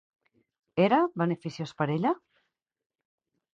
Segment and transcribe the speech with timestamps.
[0.85, 2.17] Era beneficiós per a ella?